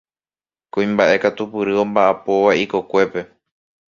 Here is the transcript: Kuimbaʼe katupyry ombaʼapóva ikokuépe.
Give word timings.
Kuimbaʼe 0.71 1.15
katupyry 1.23 1.73
ombaʼapóva 1.83 2.51
ikokuépe. 2.63 3.21